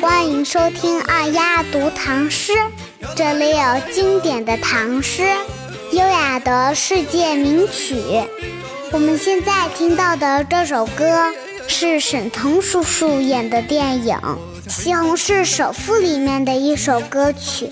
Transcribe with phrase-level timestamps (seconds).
[0.00, 2.52] 欢迎收听二丫读唐诗，
[3.14, 5.26] 这里有经典的唐诗，
[5.90, 7.96] 优雅的世界名曲。
[8.92, 11.32] 我们现在听到的这首歌
[11.66, 14.16] 是沈腾叔叔演的电影
[14.70, 17.70] 《西红柿首富》里面的一首歌曲，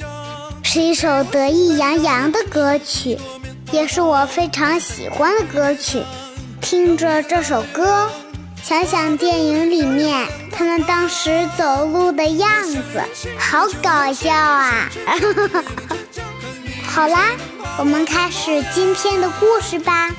[0.63, 3.19] 是一首得意洋洋的歌曲，
[3.71, 6.03] 也是我非常喜欢的歌曲。
[6.61, 8.09] 听着这首歌。
[8.67, 13.05] 想想电影里面他们当时走路的样子，
[13.39, 14.89] 好搞笑啊！
[16.89, 17.33] 好啦，
[17.79, 20.11] 我们开始今天的故事吧。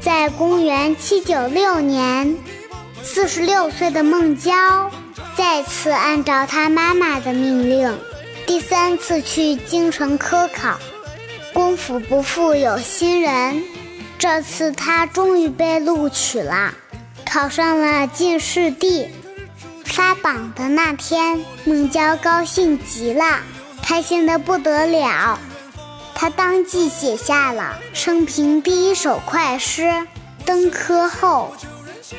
[0.00, 2.38] 在公元七九六年，
[3.02, 4.90] 四十六岁的孟郊
[5.36, 7.94] 再次按照他妈妈的命令，
[8.46, 10.78] 第三次去京城科考。
[11.52, 13.62] 功夫不负有心人，
[14.18, 16.72] 这次他终于被录取了。
[17.28, 19.08] 考上了进士第，
[19.84, 23.40] 发榜的那天，孟郊高兴极了，
[23.82, 25.38] 开心的不得了。
[26.14, 29.82] 他当即写下了生平第一首快诗
[30.46, 31.52] 《登科后》。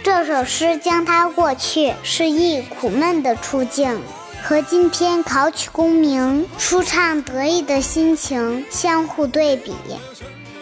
[0.03, 3.99] 这首诗将他过去失意苦闷的处境
[4.43, 9.73] 和今天考取功名、舒畅得意的心情相互对比。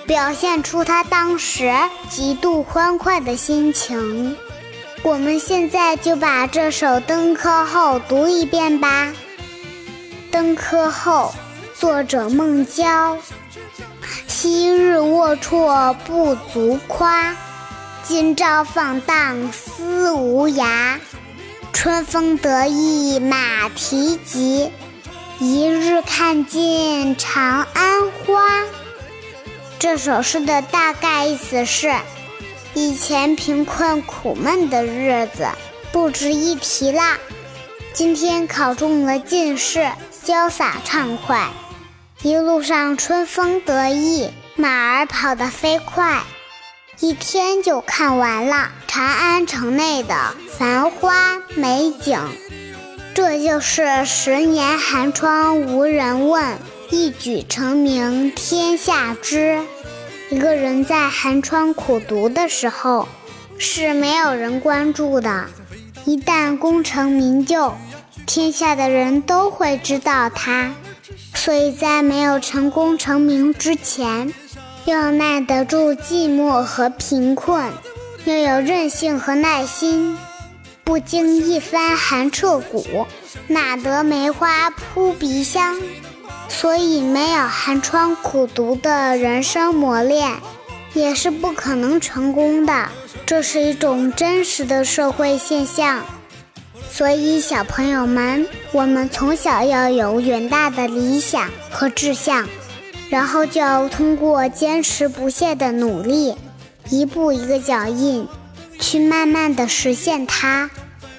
[0.08, 1.74] 表现出他当时
[2.10, 4.38] 极度欢快的心情。
[5.02, 9.12] 我们现在就把这首《登科后》读一遍吧。
[10.32, 11.34] 《登科后》
[11.80, 13.18] 作者孟郊。
[14.28, 17.36] 昔日龌龊不足夸，
[18.04, 21.00] 今朝放荡思无涯。
[21.74, 24.72] 春风得意马蹄疾，
[25.40, 28.64] 一日看尽长安花。
[29.86, 31.94] 这首诗的大概意思是：
[32.74, 35.48] 以前贫困苦闷的日子
[35.92, 37.20] 不值一提啦，
[37.94, 39.88] 今天考中了进士，
[40.26, 41.50] 潇洒畅快，
[42.24, 46.24] 一路上春风得意，马儿跑得飞快，
[47.00, 52.20] 一天就看完了长安城内的繁花美景。
[53.14, 56.58] 这就是十年寒窗无人问。
[56.92, 59.60] 一举成名天下知。
[60.30, 63.08] 一个人在寒窗苦读的时候，
[63.58, 65.46] 是没有人关注的。
[66.06, 67.74] 一旦功成名就，
[68.26, 70.74] 天下的人都会知道他。
[71.36, 74.34] 所以在没有成功成名之前，
[74.86, 77.72] 要耐得住寂寞和贫困，
[78.26, 80.18] 要有韧性和耐心，
[80.84, 83.06] 不经一番寒彻骨，
[83.48, 85.80] 哪得梅花扑鼻香？
[86.66, 90.32] 所以，没有寒窗苦读的人生磨练，
[90.96, 92.90] 也是不可能成功的。
[93.24, 96.04] 这是一种真实的社会现象。
[96.90, 102.48] 所以，小朋友们，我们从小要有远大的理想和志向，
[103.12, 106.36] 然后就要通过坚持不懈的努力，
[106.90, 108.28] 一步一个脚印，
[108.80, 110.72] 去慢慢的实现它。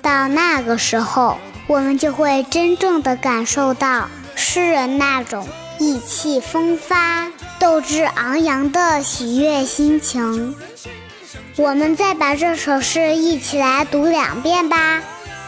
[0.03, 4.09] 到那个时候，我们就会真正的感受到。
[4.57, 5.47] 诗人那种
[5.79, 10.57] 意气风发、斗志昂扬的喜悦心情，
[11.57, 15.03] 我们再把这首诗一起来读两遍吧。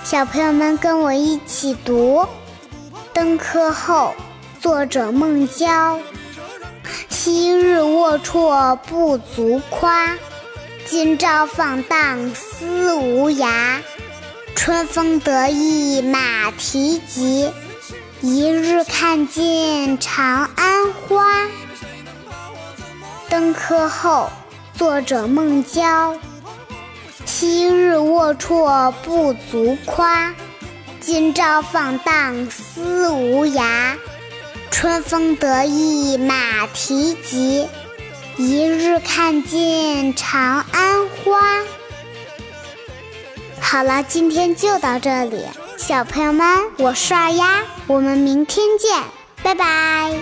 [0.04, 2.20] 小朋友们跟我一起读：
[3.14, 4.12] 《登科后》，
[4.62, 5.98] 作者孟郊。
[7.08, 10.18] 昔日龌龊不足夸，
[10.84, 13.78] 今朝放荡思无涯。
[14.54, 17.50] 春风得意马蹄疾。
[18.20, 21.24] 一日看尽长安花。
[23.28, 24.28] 登科后，
[24.74, 26.16] 作者孟郊。
[27.24, 30.34] 昔日龌龊不足夸，
[30.98, 33.94] 今朝放荡思无涯。
[34.72, 37.68] 春风得意马蹄疾，
[38.36, 41.40] 一日看尽长安花。
[43.60, 45.44] 好了，今天就到这里。
[45.78, 46.44] 小朋友们，
[46.78, 49.00] 我是二丫，我们明天见，
[49.44, 50.12] 拜拜。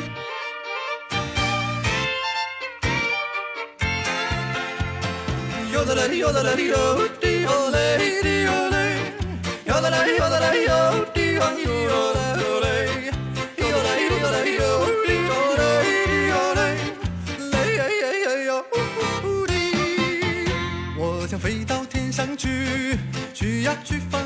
[20.98, 22.96] 我想飞到天上去，
[23.34, 24.25] 去呀去放。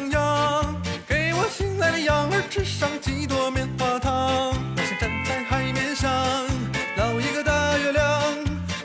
[1.98, 6.10] 羊儿吃上几朵棉花糖，我想站在海面上
[6.96, 8.22] 捞一个大月亮，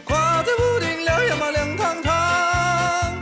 [0.04, 3.14] 挂在屋顶亮呀嘛亮堂堂。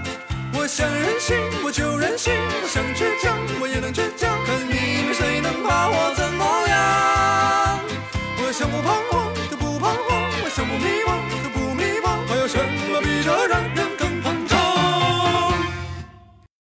[0.54, 4.13] 我想任性我就任性，我想倔强我也能倔